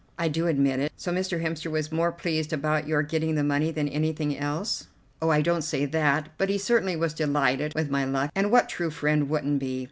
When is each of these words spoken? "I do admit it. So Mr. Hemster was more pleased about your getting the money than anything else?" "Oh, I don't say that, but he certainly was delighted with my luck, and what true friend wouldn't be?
"I 0.17 0.29
do 0.29 0.47
admit 0.47 0.79
it. 0.79 0.91
So 0.97 1.11
Mr. 1.11 1.43
Hemster 1.43 1.69
was 1.69 1.91
more 1.91 2.11
pleased 2.11 2.51
about 2.51 2.87
your 2.87 3.03
getting 3.03 3.35
the 3.35 3.43
money 3.43 3.69
than 3.69 3.87
anything 3.87 4.35
else?" 4.35 4.87
"Oh, 5.21 5.29
I 5.29 5.43
don't 5.43 5.61
say 5.61 5.85
that, 5.85 6.29
but 6.39 6.49
he 6.49 6.57
certainly 6.57 6.95
was 6.95 7.13
delighted 7.13 7.75
with 7.75 7.91
my 7.91 8.03
luck, 8.05 8.31
and 8.33 8.49
what 8.49 8.67
true 8.67 8.89
friend 8.89 9.29
wouldn't 9.29 9.59
be? 9.59 9.79